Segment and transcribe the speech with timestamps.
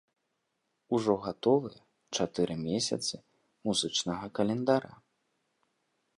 [0.97, 1.77] Ужо гатовыя
[2.19, 3.15] чатыры месяцы
[3.71, 4.93] музычнага календара.